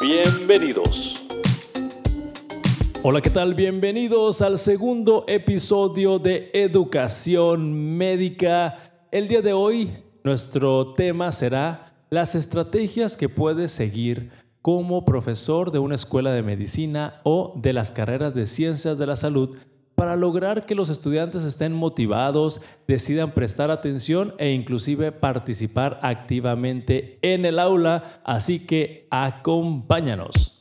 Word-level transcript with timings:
Bienvenidos. 0.00 1.26
Hola, 3.02 3.22
¿qué 3.22 3.30
tal? 3.30 3.54
Bienvenidos 3.54 4.42
al 4.42 4.58
segundo 4.58 5.24
episodio 5.26 6.18
de 6.18 6.50
Educación 6.52 7.96
Médica. 7.96 8.76
El 9.10 9.26
día 9.26 9.40
de 9.40 9.54
hoy 9.54 9.90
nuestro 10.22 10.92
tema 10.94 11.32
será 11.32 11.94
las 12.10 12.34
estrategias 12.34 13.16
que 13.16 13.30
puedes 13.30 13.72
seguir 13.72 14.30
como 14.60 15.06
profesor 15.06 15.72
de 15.72 15.78
una 15.78 15.94
escuela 15.94 16.30
de 16.32 16.42
medicina 16.42 17.20
o 17.24 17.54
de 17.56 17.72
las 17.72 17.90
carreras 17.90 18.34
de 18.34 18.44
ciencias 18.44 18.98
de 18.98 19.06
la 19.06 19.16
salud 19.16 19.56
para 19.96 20.14
lograr 20.14 20.66
que 20.66 20.74
los 20.74 20.90
estudiantes 20.90 21.42
estén 21.42 21.72
motivados, 21.72 22.60
decidan 22.86 23.32
prestar 23.32 23.70
atención 23.70 24.34
e 24.38 24.52
inclusive 24.52 25.10
participar 25.10 25.98
activamente 26.02 27.18
en 27.22 27.44
el 27.46 27.58
aula. 27.58 28.20
Así 28.22 28.60
que 28.60 29.08
acompáñanos. 29.10 30.52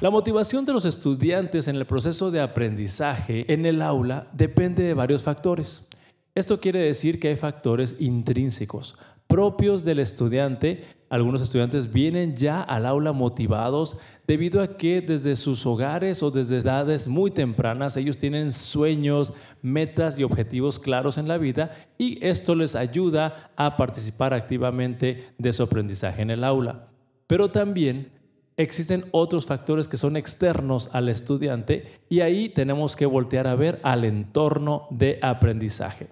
La 0.00 0.10
motivación 0.10 0.64
de 0.64 0.72
los 0.72 0.84
estudiantes 0.84 1.68
en 1.68 1.76
el 1.76 1.84
proceso 1.84 2.30
de 2.30 2.40
aprendizaje 2.40 3.52
en 3.52 3.66
el 3.66 3.82
aula 3.82 4.28
depende 4.32 4.84
de 4.84 4.94
varios 4.94 5.24
factores. 5.24 5.88
Esto 6.34 6.60
quiere 6.60 6.78
decir 6.80 7.18
que 7.18 7.28
hay 7.28 7.36
factores 7.36 7.96
intrínsecos 7.98 8.94
propios 9.26 9.84
del 9.84 9.98
estudiante. 9.98 10.84
Algunos 11.08 11.40
estudiantes 11.40 11.92
vienen 11.92 12.34
ya 12.34 12.60
al 12.60 12.84
aula 12.84 13.12
motivados 13.12 13.96
debido 14.26 14.60
a 14.60 14.76
que 14.76 15.00
desde 15.00 15.36
sus 15.36 15.64
hogares 15.64 16.20
o 16.24 16.32
desde 16.32 16.58
edades 16.58 17.06
muy 17.06 17.30
tempranas 17.30 17.96
ellos 17.96 18.18
tienen 18.18 18.52
sueños, 18.52 19.32
metas 19.62 20.18
y 20.18 20.24
objetivos 20.24 20.80
claros 20.80 21.16
en 21.16 21.28
la 21.28 21.38
vida 21.38 21.70
y 21.96 22.24
esto 22.26 22.56
les 22.56 22.74
ayuda 22.74 23.52
a 23.56 23.76
participar 23.76 24.34
activamente 24.34 25.28
de 25.38 25.52
su 25.52 25.62
aprendizaje 25.62 26.22
en 26.22 26.30
el 26.30 26.42
aula. 26.42 26.88
Pero 27.28 27.52
también 27.52 28.10
existen 28.56 29.04
otros 29.12 29.46
factores 29.46 29.86
que 29.86 29.98
son 29.98 30.16
externos 30.16 30.90
al 30.92 31.08
estudiante 31.08 32.00
y 32.08 32.20
ahí 32.20 32.48
tenemos 32.48 32.96
que 32.96 33.06
voltear 33.06 33.46
a 33.46 33.54
ver 33.54 33.78
al 33.84 34.04
entorno 34.04 34.88
de 34.90 35.20
aprendizaje. 35.22 36.08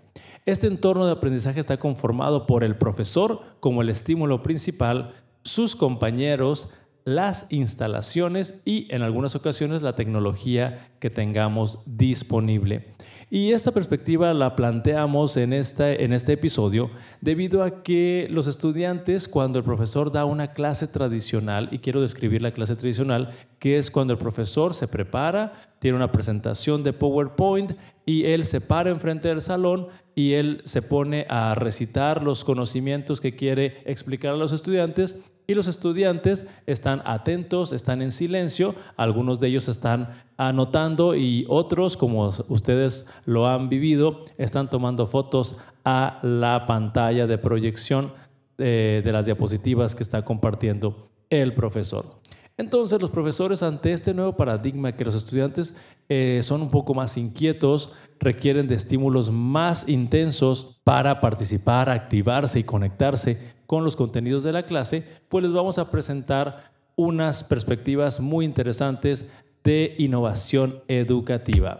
Este 0.47 0.67
entorno 0.67 1.07
de 1.07 1.13
aprendizaje 1.13 1.59
está 1.59 1.79
conformado 1.79 2.47
por 2.47 2.65
el 2.65 2.77
profesor 2.77 3.41
como 3.61 3.81
el 3.81 3.89
estímulo 3.89 4.43
principal, 4.43 5.15
sus 5.43 5.75
compañeros, 5.75 6.69
las 7.05 7.47
instalaciones 7.49 8.61
y 8.67 8.87
en 8.95 9.01
algunas 9.01 9.35
ocasiones 9.35 9.81
la 9.81 9.97
tecnología 9.97 10.91
que 11.01 11.09
tengamos 11.09 11.79
disponible. 11.87 12.94
Y 13.31 13.53
esta 13.53 13.73
perspectiva 13.73 14.33
la 14.35 14.55
planteamos 14.55 15.37
en 15.37 15.53
este, 15.53 16.05
en 16.05 16.13
este 16.13 16.35
episodio 16.35 16.91
debido 17.21 17.63
a 17.63 17.83
que 17.83 18.29
los 18.31 18.47
estudiantes, 18.47 19.29
cuando 19.29 19.59
el 19.59 19.65
profesor 19.65 20.13
da 20.13 20.25
una 20.25 20.53
clase 20.53 20.87
tradicional, 20.87 21.69
y 21.71 21.79
quiero 21.79 22.01
describir 22.01 22.43
la 22.43 22.53
clase 22.53 22.77
tradicional, 22.77 23.31
que 23.59 23.79
es 23.79 23.91
cuando 23.91 24.13
el 24.13 24.19
profesor 24.19 24.75
se 24.75 24.89
prepara, 24.89 25.53
tiene 25.79 25.97
una 25.97 26.13
presentación 26.13 26.83
de 26.83 26.93
PowerPoint 26.93 27.73
y 28.07 28.25
él 28.27 28.47
se 28.47 28.61
para 28.61 28.91
enfrente 28.91 29.29
del 29.29 29.43
salón 29.43 29.89
y 30.15 30.33
él 30.33 30.61
se 30.65 30.83
pone 30.83 31.27
a 31.29 31.55
recitar 31.55 32.23
los 32.23 32.45
conocimientos 32.45 33.21
que 33.21 33.37
quiere 33.37 33.83
explicar 33.85 34.33
a 34.33 34.37
los 34.37 34.53
estudiantes 34.53 35.17
y 35.47 35.55
los 35.55 35.69
estudiantes 35.69 36.47
están 36.67 37.03
atentos, 37.05 37.73
están 37.73 38.03
en 38.03 38.13
silencio, 38.13 38.75
algunos 38.97 39.41
de 39.41 39.49
ellos 39.49 39.69
están 39.69 40.11
anotando 40.37 41.15
y 41.15 41.45
otros, 41.49 41.97
como 41.97 42.31
ustedes 42.49 43.07
lo 43.25 43.47
han 43.47 43.69
vivido, 43.69 44.25
están 44.39 44.71
tomando 44.71 45.07
fotos 45.07 45.57
a 45.85 46.19
la 46.23 46.65
pantalla 46.67 47.27
de 47.27 47.39
proyección 47.39 48.13
eh, 48.59 49.03
de 49.05 49.13
las 49.13 49.27
diapositivas 49.27 49.95
que 49.95 50.03
está 50.03 50.25
compartiendo 50.25 51.11
el 51.29 51.55
profesor. 51.55 52.21
Entonces 52.57 53.03
los 53.03 53.11
profesores 53.11 53.65
ante 53.65 53.93
este 53.93 54.15
nuevo 54.15 54.37
paradigma 54.37 54.93
que 54.93 55.05
los 55.05 55.17
estudiantes 55.17 55.75
eh, 56.09 56.41
son 56.45 56.63
un 56.63 56.71
poco 56.71 56.95
más 56.95 57.17
inquietos, 57.17 57.91
requieren 58.21 58.69
de 58.69 58.77
estímulos 58.77 59.31
más 59.31 59.89
intensos 59.89 60.81
para 60.85 61.21
participar, 61.21 61.91
activarse 61.91 62.61
y 62.61 62.65
conectarse 62.65 63.54
con 63.67 63.85
los 63.85 63.97
contenidos 63.97 64.43
de 64.43 64.53
la 64.53 64.65
clase, 64.65 65.07
pues 65.29 65.45
les 65.45 65.53
vamos 65.53 65.79
a 65.79 65.91
presentar 65.91 66.73
unas 66.97 67.45
perspectivas 67.45 68.21
muy 68.21 68.45
interesantes 68.45 69.27
de 69.63 69.95
innovación 69.99 70.83
educativa. 70.89 71.79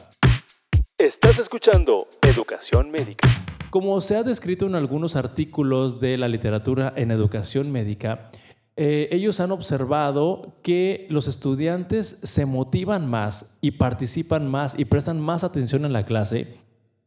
Estás 0.99 1.39
escuchando 1.39 2.09
Educación 2.23 2.91
Médica. 2.91 3.29
Como 3.71 4.01
se 4.01 4.17
ha 4.17 4.23
descrito 4.23 4.67
en 4.67 4.75
algunos 4.75 5.17
artículos 5.17 6.01
de 6.01 6.17
la 6.17 6.29
literatura 6.29 6.93
en 6.97 7.11
educación 7.11 7.73
médica, 7.73 8.31
eh, 8.77 9.09
ellos 9.11 9.41
han 9.41 9.53
observado 9.53 10.57
que 10.63 11.07
los 11.11 11.29
estudiantes 11.29 12.19
se 12.23 12.47
motivan 12.47 13.09
más 13.09 13.59
y 13.61 13.73
participan 13.73 14.49
más 14.49 14.79
y 14.79 14.85
prestan 14.85 15.21
más 15.21 15.45
atención 15.45 15.85
en 15.85 15.93
la 15.93 16.05
clase 16.05 16.65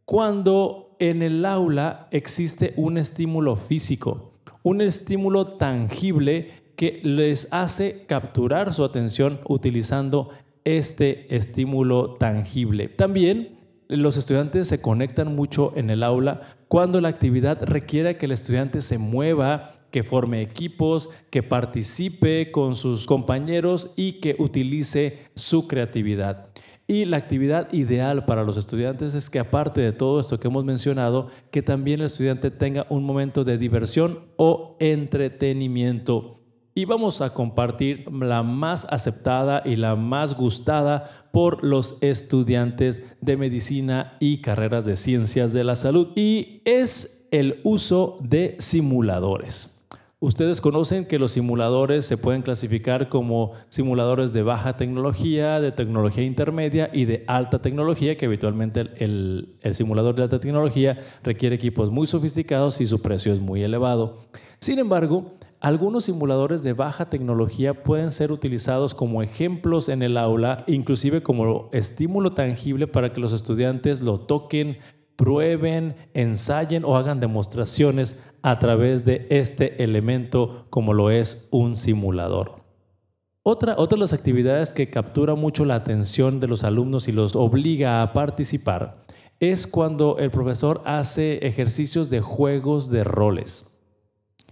cuando 0.08 0.96
en 1.00 1.22
el 1.22 1.46
aula 1.46 2.08
existe 2.12 2.74
un 2.78 2.98
estímulo 2.98 3.58
físico, 3.58 4.37
un 4.68 4.82
estímulo 4.82 5.46
tangible 5.46 6.52
que 6.76 7.00
les 7.02 7.48
hace 7.54 8.04
capturar 8.06 8.74
su 8.74 8.84
atención 8.84 9.40
utilizando 9.48 10.30
este 10.66 11.34
estímulo 11.34 12.16
tangible. 12.16 12.90
También 12.90 13.60
los 13.88 14.18
estudiantes 14.18 14.68
se 14.68 14.82
conectan 14.82 15.34
mucho 15.34 15.72
en 15.78 15.90
el 15.90 16.04
aula 16.04 16.42
cuando 16.68 17.00
la 17.00 17.08
actividad 17.08 17.64
requiere 17.64 18.18
que 18.18 18.26
el 18.26 18.34
estudiante 18.34 18.82
se 18.82 18.98
mueva, 18.98 19.76
que 19.90 20.04
forme 20.04 20.42
equipos, 20.42 21.10
que 21.30 21.44
participe 21.44 22.52
con 22.52 22.76
sus 22.76 23.06
compañeros 23.06 23.94
y 23.96 24.20
que 24.20 24.36
utilice 24.38 25.20
su 25.34 25.70
creatividad. 25.70 26.47
Y 26.90 27.04
la 27.04 27.18
actividad 27.18 27.72
ideal 27.74 28.26
para 28.26 28.46
los 28.46 28.56
estudiantes 28.56 29.14
es 29.14 29.30
que 29.30 29.40
aparte 29.40 29.82
de 29.82 29.92
todo 29.92 30.22
esto 30.22 30.40
que 30.40 30.48
hemos 30.48 30.64
mencionado, 30.64 31.28
que 31.52 31.62
también 31.62 32.00
el 32.00 32.06
estudiante 32.06 32.50
tenga 32.50 32.88
un 32.90 33.04
momento 33.04 33.44
de 33.44 33.58
diversión 33.58 34.22
o 34.38 34.78
entretenimiento. 34.80 36.40
Y 36.74 36.86
vamos 36.86 37.22
a 37.22 37.34
compartir 37.34 38.10
la 38.10 38.42
más 38.42 38.88
aceptada 38.90 39.64
y 39.66 39.76
la 39.76 39.96
más 39.96 40.36
gustada 40.36 41.30
por 41.34 41.64
los 41.64 41.98
estudiantes 42.02 43.04
de 43.20 43.36
medicina 43.36 44.16
y 44.22 44.42
carreras 44.42 44.86
de 44.86 44.96
ciencias 44.96 45.52
de 45.52 45.66
la 45.66 45.76
salud. 45.76 46.10
Y 46.16 46.62
es 46.64 47.28
el 47.32 47.60
uso 47.64 48.18
de 48.22 48.56
simuladores. 48.60 49.77
Ustedes 50.20 50.62
conocen 50.62 51.06
que 51.06 51.20
los 51.20 51.34
simuladores 51.34 52.04
se 52.04 52.18
pueden 52.18 52.42
clasificar 52.42 53.08
como 53.08 53.52
simuladores 53.70 54.34
de 54.34 54.42
baja 54.42 54.76
tecnología, 54.76 55.60
de 55.60 55.72
tecnología 55.72 56.24
intermedia 56.24 56.90
y 56.92 57.06
de 57.06 57.24
alta 57.28 57.62
tecnología, 57.62 58.18
que 58.18 58.26
habitualmente 58.26 58.88
el, 58.98 59.60
simulador 59.74 60.16
de 60.16 60.24
alta 60.24 60.40
tecnología 60.40 60.98
requiere 61.22 61.56
equipos 61.56 61.92
muy 61.92 62.08
sofisticados 62.08 62.82
y 62.82 62.88
su 62.88 63.00
precio 63.00 63.32
es 63.32 63.40
muy 63.40 63.62
elevado. 63.62 64.24
Sin 64.60 64.80
embargo, 64.80 65.34
algunos 65.60 66.06
simuladores 66.06 66.64
de 66.64 66.74
baja 66.74 67.12
tecnología 67.12 67.84
pueden 67.84 68.12
ser 68.12 68.32
utilizados 68.32 68.96
como 68.96 69.22
ejemplos 69.22 69.88
en 69.88 70.02
el 70.02 70.18
aula, 70.18 70.64
inclusive 70.66 71.22
como 71.22 71.70
estímulo 71.74 72.32
tangible 72.32 72.88
para 72.88 73.14
que 73.14 73.22
los 73.22 73.34
estudiantes 73.34 74.02
lo 74.02 74.20
toquen, 74.20 74.80
prueben, 75.18 75.96
ensayen 76.14 76.86
o 76.86 76.96
hagan 76.96 77.20
demostraciones 77.20 78.16
a 78.42 78.60
través 78.60 79.04
de 79.04 79.28
este 79.30 79.84
elemento 79.84 80.68
como 80.70 80.94
lo 80.94 81.12
es 81.12 81.50
un 81.52 81.76
simulador. 81.76 82.64
Otra, 83.44 83.76
otra 83.78 83.98
de 83.98 84.02
las 84.02 84.14
actividades 84.14 84.72
que 84.72 84.90
captura 84.90 85.36
mucho 85.36 85.66
la 85.66 85.76
atención 85.76 86.40
de 86.40 86.48
los 86.48 86.64
alumnos 86.64 87.08
y 87.10 87.12
los 87.12 87.36
obliga 87.36 88.02
a 88.02 88.14
participar 88.14 89.06
es 89.40 89.68
cuando 89.68 90.18
el 90.20 90.32
profesor 90.32 90.82
hace 90.86 91.46
ejercicios 91.46 92.10
de 92.10 92.22
juegos 92.22 92.90
de 92.90 93.04
roles. 93.04 93.66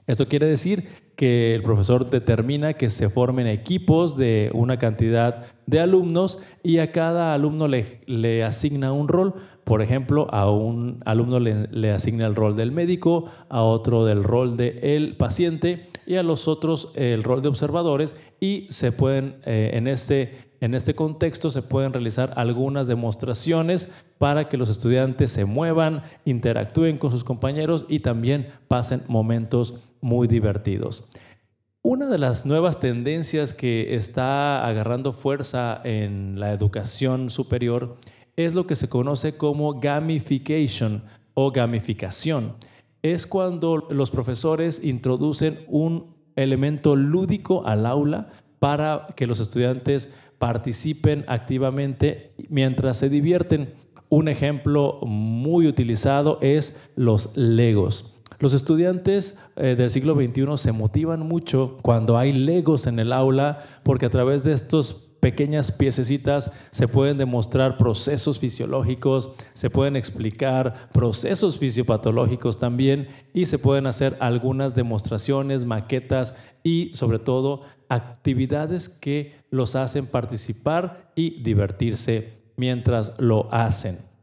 Esto 0.08 0.28
quiere 0.28 0.48
decir 0.48 0.88
que 1.16 1.56
el 1.56 1.64
profesor 1.64 2.10
determina 2.10 2.74
que 2.74 2.90
se 2.90 3.10
formen 3.10 3.48
equipos 3.48 4.18
de 4.18 4.52
una 4.54 4.78
cantidad 4.78 5.46
de 5.68 5.80
alumnos 5.80 6.40
y 6.64 6.80
a 6.80 6.92
cada 6.92 7.34
alumno 7.34 7.68
le, 7.68 8.02
le 8.06 8.44
asigna 8.44 8.92
un 8.92 9.08
rol. 9.08 9.34
Por 9.64 9.82
ejemplo, 9.82 10.28
a 10.32 10.52
un 10.52 11.02
alumno 11.06 11.40
le, 11.40 11.92
asigna 11.92 12.28
el 12.28 12.36
rol 12.36 12.56
del 12.56 12.72
médico, 12.72 13.26
a 13.50 13.64
otro 13.64 14.06
del 14.06 14.24
rol 14.24 14.58
del 14.58 15.16
paciente 15.18 15.90
y 16.06 16.16
a 16.16 16.24
los 16.24 16.48
otros 16.48 16.92
el 16.94 17.24
rol 17.24 17.42
de 17.42 17.48
observadores 17.48 18.16
y 18.40 18.68
se 18.70 18.92
pueden 18.92 19.38
eh, 19.44 19.72
en 19.74 19.88
este 19.88 20.46
en 20.62 20.74
este 20.74 20.96
contexto 20.96 21.52
se 21.52 21.62
pueden 21.62 21.94
realizar 21.94 22.34
algunas 22.38 22.88
demostraciones 22.88 23.90
para 24.18 24.48
que 24.48 24.58
los 24.58 24.70
estudiantes 24.70 25.32
se 25.32 25.46
muevan, 25.46 26.04
interactúen 26.24 26.98
con 26.98 27.12
sus 27.12 27.24
compañeros 27.24 27.86
y 27.90 28.00
también 28.00 28.48
pasen 28.68 29.02
momentos 29.08 29.76
muy 30.02 30.28
divertidos. 30.28 31.10
Una 31.88 32.08
de 32.08 32.18
las 32.18 32.48
nuevas 32.48 32.80
tendencias 32.80 33.54
que 33.54 33.94
está 33.94 34.66
agarrando 34.66 35.14
fuerza 35.14 35.82
en 35.84 36.40
la 36.40 36.52
educación 36.52 37.30
superior 37.30 37.98
es 38.36 38.56
lo 38.56 38.66
que 38.66 38.76
se 38.76 38.90
conoce 38.90 39.38
como 39.38 39.80
gamification 39.80 41.04
o 41.36 41.52
gamificación. 41.52 42.56
Es 43.04 43.28
cuando 43.28 43.86
los 43.92 44.10
profesores 44.10 44.84
introducen 44.84 45.60
un 45.68 46.16
elemento 46.36 46.96
lúdico 46.96 47.68
al 47.68 47.86
aula 47.86 48.30
para 48.58 49.06
que 49.16 49.28
los 49.28 49.40
estudiantes 49.40 50.10
participen 50.40 51.24
activamente 51.28 52.34
mientras 52.50 52.98
se 52.98 53.10
divierten. 53.10 53.76
Un 54.10 54.28
ejemplo 54.28 55.02
muy 55.04 55.68
utilizado 55.68 56.40
es 56.42 56.76
los 56.96 57.38
legos. 57.38 58.15
Los 58.40 58.54
estudiantes 58.54 59.38
eh, 59.56 59.76
del 59.76 59.90
siglo 59.90 60.16
XXI 60.16 60.58
se 60.58 60.72
motivan 60.72 61.22
mucho 61.22 61.78
cuando 61.82 62.18
hay 62.18 62.34
legos 62.34 62.88
en 62.88 63.00
el 63.00 63.14
aula 63.14 63.64
porque 63.84 64.06
a 64.06 64.10
través 64.10 64.44
de 64.44 64.54
estos 64.54 65.06
pequeñas 65.26 65.72
piececitas 65.72 66.52
se 66.70 66.88
pueden 66.88 67.18
demostrar 67.18 67.78
procesos 67.78 68.40
fisiológicos, 68.40 69.32
se 69.54 69.72
pueden 69.72 69.96
explicar 69.96 70.90
procesos 70.94 71.58
fisiopatológicos 71.58 72.60
también 72.60 73.08
y 73.34 73.48
se 73.48 73.58
pueden 73.58 73.88
hacer 73.88 74.18
algunas 74.20 74.76
demostraciones, 74.76 75.66
maquetas 75.66 76.36
y 76.62 76.92
sobre 76.94 77.18
todo 77.18 77.62
actividades 77.90 78.88
que 78.88 79.34
los 79.50 79.76
hacen 79.76 80.06
participar 80.06 81.12
y 81.16 81.42
divertirse 81.42 82.34
mientras 82.56 83.14
lo 83.18 83.52
hacen. 83.52 84.15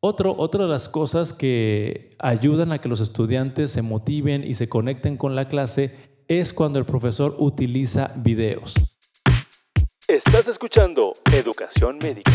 Otro, 0.00 0.36
otra 0.38 0.62
de 0.62 0.70
las 0.70 0.88
cosas 0.88 1.32
que 1.32 2.10
ayudan 2.20 2.70
a 2.70 2.80
que 2.80 2.88
los 2.88 3.00
estudiantes 3.00 3.72
se 3.72 3.82
motiven 3.82 4.44
y 4.44 4.54
se 4.54 4.68
conecten 4.68 5.16
con 5.16 5.34
la 5.34 5.48
clase 5.48 5.96
es 6.28 6.52
cuando 6.52 6.78
el 6.78 6.84
profesor 6.84 7.34
utiliza 7.40 8.12
videos. 8.14 8.74
Estás 10.06 10.46
escuchando 10.46 11.14
Educación 11.32 11.98
Médica. 11.98 12.30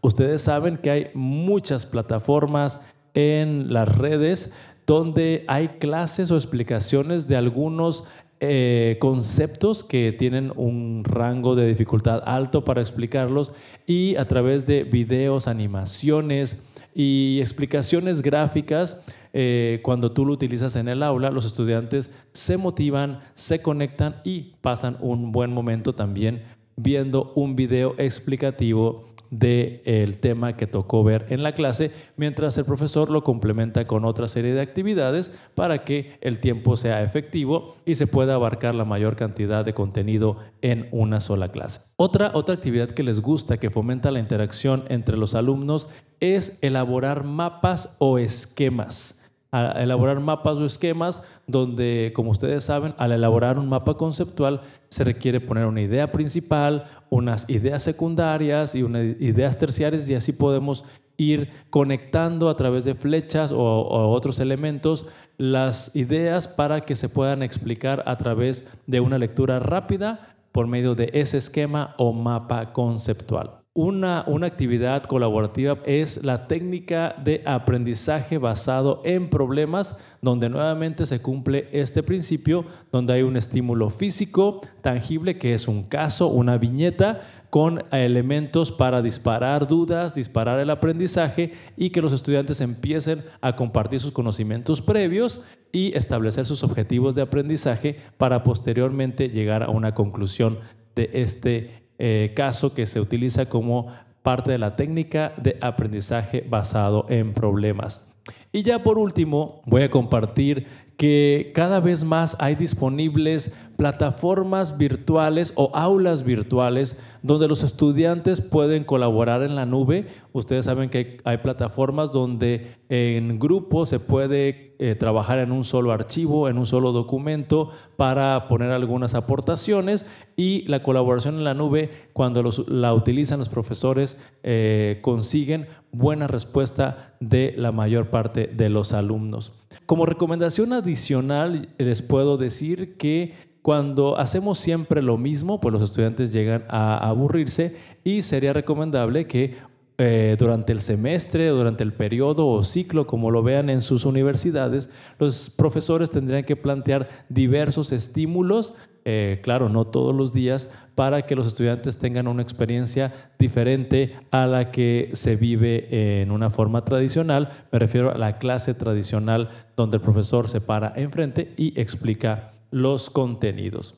Ustedes 0.00 0.40
saben 0.40 0.78
que 0.78 0.90
hay 0.90 1.10
muchas 1.12 1.84
plataformas 1.84 2.80
en 3.12 3.74
las 3.74 3.94
redes 3.94 4.50
donde 4.86 5.44
hay 5.48 5.68
clases 5.68 6.30
o 6.30 6.36
explicaciones 6.36 7.28
de 7.28 7.36
algunos 7.36 8.04
eh, 8.40 8.96
conceptos 9.00 9.84
que 9.84 10.12
tienen 10.18 10.50
un 10.56 11.04
rango 11.04 11.56
de 11.56 11.68
dificultad 11.68 12.22
alto 12.24 12.64
para 12.64 12.80
explicarlos 12.80 13.52
y 13.86 14.16
a 14.16 14.26
través 14.26 14.64
de 14.64 14.84
videos, 14.84 15.46
animaciones, 15.46 16.56
y 16.94 17.38
explicaciones 17.40 18.22
gráficas. 18.22 19.02
Eh, 19.32 19.80
cuando 19.82 20.12
tú 20.12 20.26
lo 20.26 20.32
utilizas 20.32 20.76
en 20.76 20.88
el 20.88 21.02
aula, 21.02 21.30
los 21.30 21.46
estudiantes 21.46 22.10
se 22.32 22.56
motivan, 22.56 23.20
se 23.34 23.62
conectan 23.62 24.16
y 24.24 24.54
pasan 24.60 24.96
un 25.00 25.32
buen 25.32 25.52
momento 25.52 25.94
también 25.94 26.42
viendo 26.76 27.32
un 27.34 27.54
video 27.54 27.94
explicativo 27.98 29.11
del 29.32 30.18
tema 30.18 30.58
que 30.58 30.66
tocó 30.66 31.02
ver 31.02 31.24
en 31.30 31.42
la 31.42 31.52
clase, 31.52 31.90
mientras 32.16 32.58
el 32.58 32.66
profesor 32.66 33.08
lo 33.08 33.24
complementa 33.24 33.86
con 33.86 34.04
otra 34.04 34.28
serie 34.28 34.52
de 34.52 34.60
actividades 34.60 35.32
para 35.54 35.84
que 35.84 36.18
el 36.20 36.38
tiempo 36.38 36.76
sea 36.76 37.02
efectivo 37.02 37.76
y 37.86 37.94
se 37.94 38.06
pueda 38.06 38.34
abarcar 38.34 38.74
la 38.74 38.84
mayor 38.84 39.16
cantidad 39.16 39.64
de 39.64 39.72
contenido 39.72 40.36
en 40.60 40.86
una 40.92 41.18
sola 41.20 41.50
clase. 41.50 41.80
Otra, 41.96 42.32
otra 42.34 42.54
actividad 42.54 42.90
que 42.90 43.02
les 43.02 43.20
gusta, 43.20 43.56
que 43.56 43.70
fomenta 43.70 44.10
la 44.10 44.20
interacción 44.20 44.84
entre 44.88 45.16
los 45.16 45.34
alumnos, 45.34 45.88
es 46.20 46.58
elaborar 46.60 47.24
mapas 47.24 47.96
o 48.00 48.18
esquemas 48.18 49.21
a 49.52 49.82
elaborar 49.82 50.18
mapas 50.18 50.56
o 50.56 50.64
esquemas 50.64 51.22
donde, 51.46 52.12
como 52.14 52.30
ustedes 52.30 52.64
saben, 52.64 52.94
al 52.96 53.12
elaborar 53.12 53.58
un 53.58 53.68
mapa 53.68 53.94
conceptual 53.98 54.62
se 54.88 55.04
requiere 55.04 55.40
poner 55.40 55.66
una 55.66 55.82
idea 55.82 56.10
principal, 56.10 56.86
unas 57.10 57.48
ideas 57.50 57.82
secundarias 57.82 58.74
y 58.74 58.82
unas 58.82 59.04
ideas 59.20 59.58
terciarias 59.58 60.08
y 60.08 60.14
así 60.14 60.32
podemos 60.32 60.86
ir 61.18 61.50
conectando 61.68 62.48
a 62.48 62.56
través 62.56 62.86
de 62.86 62.94
flechas 62.94 63.52
o, 63.52 63.58
o 63.58 64.10
otros 64.10 64.40
elementos 64.40 65.06
las 65.36 65.94
ideas 65.94 66.48
para 66.48 66.80
que 66.80 66.96
se 66.96 67.10
puedan 67.10 67.42
explicar 67.42 68.02
a 68.06 68.16
través 68.16 68.64
de 68.86 69.00
una 69.00 69.18
lectura 69.18 69.58
rápida 69.58 70.34
por 70.50 70.66
medio 70.66 70.94
de 70.94 71.10
ese 71.12 71.36
esquema 71.36 71.94
o 71.98 72.14
mapa 72.14 72.72
conceptual. 72.72 73.61
Una, 73.74 74.22
una, 74.26 74.48
actividad 74.48 75.04
colaborativa 75.04 75.78
es 75.86 76.22
la 76.22 76.46
técnica 76.46 77.16
de 77.24 77.42
aprendizaje 77.46 78.36
basado 78.36 79.00
en 79.02 79.30
problemas, 79.30 79.96
donde 80.20 80.50
nuevamente 80.50 81.06
se 81.06 81.22
cumple 81.22 81.68
este 81.72 82.02
principio, 82.02 82.66
donde 82.90 83.14
hay 83.14 83.22
un 83.22 83.38
estímulo 83.38 83.88
físico 83.88 84.60
tangible, 84.82 85.38
que 85.38 85.54
es 85.54 85.68
un 85.68 85.84
caso, 85.84 86.28
una 86.28 86.58
viñeta, 86.58 87.22
con 87.48 87.82
elementos 87.92 88.72
para 88.72 89.00
disparar 89.00 89.66
dudas, 89.66 90.14
disparar 90.14 90.60
el 90.60 90.68
aprendizaje 90.68 91.52
y 91.74 91.88
que 91.90 92.02
los 92.02 92.12
estudiantes 92.12 92.60
empiecen 92.60 93.24
a 93.40 93.56
compartir 93.56 94.00
sus 94.00 94.12
conocimientos 94.12 94.82
previos 94.82 95.40
y 95.72 95.96
establecer 95.96 96.44
sus 96.44 96.62
objetivos 96.62 97.14
de 97.14 97.22
aprendizaje 97.22 97.96
para 98.18 98.44
posteriormente 98.44 99.30
llegar 99.30 99.62
a 99.62 99.70
una 99.70 99.94
conclusión 99.94 100.58
de 100.94 101.08
este 101.14 101.81
eh, 102.04 102.32
caso 102.34 102.74
que 102.74 102.86
se 102.86 103.00
utiliza 103.00 103.48
como 103.48 103.86
parte 104.24 104.50
de 104.50 104.58
la 104.58 104.74
técnica 104.74 105.34
de 105.36 105.56
aprendizaje 105.60 106.44
basado 106.44 107.06
en 107.08 107.32
problemas. 107.32 108.12
Y 108.50 108.64
ya 108.64 108.82
por 108.82 108.98
último, 108.98 109.62
voy 109.66 109.82
a 109.82 109.90
compartir 109.90 110.66
que 111.02 111.50
cada 111.52 111.80
vez 111.80 112.04
más 112.04 112.36
hay 112.38 112.54
disponibles 112.54 113.52
plataformas 113.76 114.78
virtuales 114.78 115.52
o 115.56 115.72
aulas 115.74 116.22
virtuales 116.22 116.96
donde 117.22 117.48
los 117.48 117.64
estudiantes 117.64 118.40
pueden 118.40 118.84
colaborar 118.84 119.42
en 119.42 119.56
la 119.56 119.66
nube. 119.66 120.06
Ustedes 120.32 120.66
saben 120.66 120.90
que 120.90 121.18
hay, 121.24 121.38
plataformas 121.38 122.12
donde 122.12 122.76
en 122.88 123.40
grupo 123.40 123.84
se 123.84 123.98
puede 123.98 124.76
eh, 124.78 124.94
trabajar 124.94 125.40
en 125.40 125.50
un 125.50 125.64
solo 125.64 125.90
archivo, 125.90 126.48
en 126.48 126.56
un 126.56 126.66
solo 126.66 126.92
documento 126.92 127.70
para 127.96 128.46
poner 128.46 128.70
algunas 128.70 129.16
aportaciones 129.16 130.06
y 130.36 130.64
la 130.68 130.84
colaboración 130.84 131.34
en 131.34 131.42
la 131.42 131.54
nube, 131.54 131.90
cuando 132.12 132.48
la 132.68 132.94
utilizan 132.94 133.40
los 133.40 133.48
profesores, 133.48 134.18
eh, 134.44 135.00
consiguen 135.02 135.66
buena 135.90 136.28
respuesta 136.28 137.16
de 137.18 137.54
la 137.56 137.72
mayor 137.72 138.08
parte 138.10 138.46
de 138.46 138.68
los 138.68 138.92
alumnos. 138.92 139.52
Como 139.86 140.06
recomendación 140.06 140.72
adicional, 140.72 141.70
les 141.78 142.02
puedo 142.02 142.36
decir 142.36 142.96
que 142.96 143.34
cuando 143.62 144.18
hacemos 144.18 144.58
siempre 144.58 145.02
lo 145.02 145.16
mismo, 145.16 145.60
pues 145.60 145.72
los 145.72 145.82
estudiantes 145.82 146.32
llegan 146.32 146.64
a 146.68 147.08
aburrirse 147.08 147.76
y 148.02 148.22
sería 148.22 148.52
recomendable 148.52 149.26
que 149.26 149.54
eh, 149.98 150.36
durante 150.38 150.72
el 150.72 150.80
semestre, 150.80 151.48
durante 151.48 151.82
el 151.82 151.92
periodo 151.92 152.48
o 152.48 152.64
ciclo, 152.64 153.06
como 153.06 153.30
lo 153.30 153.42
vean 153.42 153.68
en 153.70 153.82
sus 153.82 154.04
universidades, 154.04 154.90
los 155.18 155.50
profesores 155.50 156.10
tendrían 156.10 156.44
que 156.44 156.56
plantear 156.56 157.08
diversos 157.28 157.92
estímulos, 157.92 158.74
eh, 159.04 159.40
claro, 159.42 159.68
no 159.68 159.86
todos 159.86 160.14
los 160.14 160.32
días, 160.32 160.70
para 160.94 161.22
que 161.22 161.36
los 161.36 161.46
estudiantes 161.46 161.98
tengan 161.98 162.26
una 162.26 162.42
experiencia 162.42 163.12
diferente 163.38 164.16
a 164.30 164.46
la 164.46 164.70
que 164.70 165.10
se 165.12 165.36
vive 165.36 166.22
en 166.22 166.30
una 166.30 166.50
forma 166.50 166.84
tradicional. 166.84 167.50
Me 167.70 167.78
refiero 167.78 168.12
a 168.12 168.18
la 168.18 168.38
clase 168.38 168.74
tradicional 168.74 169.50
donde 169.76 169.98
el 169.98 170.02
profesor 170.02 170.48
se 170.48 170.60
para 170.60 170.92
enfrente 170.96 171.52
y 171.56 171.78
explica 171.80 172.54
los 172.70 173.10
contenidos. 173.10 173.96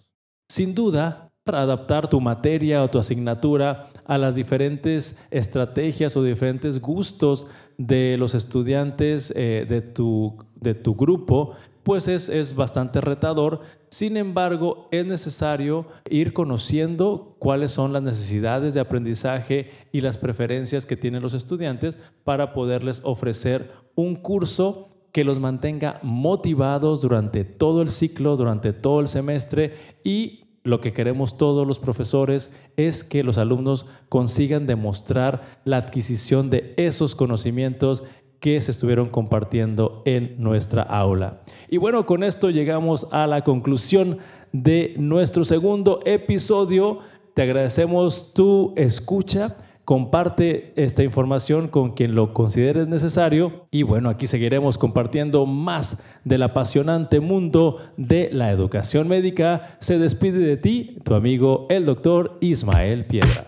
Sin 0.48 0.74
duda, 0.74 1.23
para 1.44 1.60
adaptar 1.60 2.08
tu 2.08 2.20
materia 2.22 2.82
o 2.82 2.88
tu 2.88 2.98
asignatura 2.98 3.90
a 4.06 4.16
las 4.16 4.34
diferentes 4.34 5.18
estrategias 5.30 6.16
o 6.16 6.22
diferentes 6.22 6.80
gustos 6.80 7.46
de 7.76 8.16
los 8.18 8.34
estudiantes 8.34 9.30
eh, 9.36 9.66
de, 9.68 9.82
tu, 9.82 10.38
de, 10.56 10.74
tu, 10.74 10.94
grupo, 10.94 11.52
pues 11.82 12.08
es, 12.08 12.30
es 12.30 12.54
bastante 12.54 13.02
retador. 13.02 13.60
Sin 13.90 14.16
embargo, 14.16 14.86
es 14.90 15.04
necesario 15.04 15.86
ir 16.08 16.32
conociendo 16.32 17.36
cuáles 17.38 17.72
son 17.72 17.92
las 17.92 18.02
necesidades 18.02 18.72
de 18.72 18.80
aprendizaje 18.80 19.70
y 19.92 20.00
las 20.00 20.16
preferencias 20.16 20.86
que 20.86 20.96
tienen 20.96 21.22
los 21.22 21.34
estudiantes 21.34 21.98
para 22.24 22.54
poderles 22.54 23.02
ofrecer 23.04 23.70
un 23.94 24.16
curso 24.16 24.88
que 25.12 25.24
los 25.24 25.38
mantenga 25.38 26.00
motivados 26.02 27.02
durante 27.02 27.44
todo 27.44 27.82
el 27.82 27.90
ciclo, 27.90 28.36
durante 28.36 28.72
todo 28.72 29.00
el 29.00 29.08
semestre 29.08 29.74
y 30.02 30.43
lo 30.64 30.80
que 30.80 30.94
queremos 30.94 31.36
todos 31.36 31.66
los 31.66 31.78
profesores 31.78 32.50
es 32.78 33.04
que 33.04 33.22
los 33.22 33.36
alumnos 33.36 33.84
consigan 34.08 34.66
demostrar 34.66 35.60
la 35.64 35.76
adquisición 35.76 36.48
de 36.48 36.72
esos 36.78 37.14
conocimientos 37.14 38.02
que 38.40 38.60
se 38.62 38.70
estuvieron 38.70 39.10
compartiendo 39.10 40.02
en 40.06 40.36
nuestra 40.38 40.82
aula. 40.82 41.42
Y 41.68 41.76
bueno, 41.76 42.06
con 42.06 42.22
esto 42.24 42.48
llegamos 42.48 43.06
a 43.10 43.26
la 43.26 43.44
conclusión 43.44 44.18
de 44.52 44.94
nuestro 44.98 45.44
segundo 45.44 46.00
episodio. 46.06 47.00
Te 47.34 47.42
agradecemos 47.42 48.32
tu 48.32 48.72
escucha. 48.76 49.56
Comparte 49.84 50.72
esta 50.76 51.02
información 51.02 51.68
con 51.68 51.92
quien 51.92 52.14
lo 52.14 52.32
consideres 52.32 52.88
necesario 52.88 53.66
y 53.70 53.82
bueno, 53.82 54.08
aquí 54.08 54.26
seguiremos 54.26 54.78
compartiendo 54.78 55.44
más 55.44 56.02
del 56.24 56.42
apasionante 56.42 57.20
mundo 57.20 57.76
de 57.98 58.30
la 58.32 58.50
educación 58.50 59.08
médica. 59.08 59.76
Se 59.80 59.98
despide 59.98 60.38
de 60.38 60.56
ti 60.56 60.96
tu 61.04 61.14
amigo 61.14 61.66
el 61.68 61.84
doctor 61.84 62.38
Ismael 62.40 63.04
Piedra. 63.04 63.44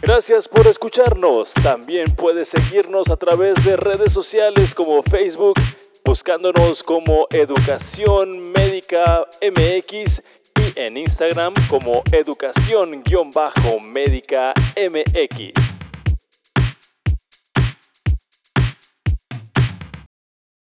Gracias 0.00 0.46
por 0.46 0.68
escucharnos. 0.68 1.52
También 1.54 2.14
puedes 2.14 2.48
seguirnos 2.48 3.10
a 3.10 3.16
través 3.16 3.64
de 3.64 3.76
redes 3.76 4.12
sociales 4.12 4.76
como 4.76 5.02
Facebook, 5.02 5.54
buscándonos 6.04 6.84
como 6.84 7.26
Educación 7.32 8.52
Médica 8.52 9.26
MX 9.42 10.22
en 10.76 10.96
Instagram 10.96 11.52
como 11.68 12.02
educación-médica 12.12 14.54
MX. 14.76 15.67